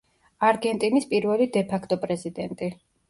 [0.47, 2.73] არგენტინის პირველი დე-ფაქტო პრეზიდენტი.